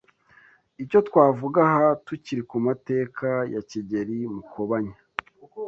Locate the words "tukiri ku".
2.05-2.57